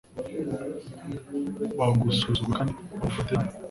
[1.77, 3.53] bagusuzugura kandi bagufate nabi.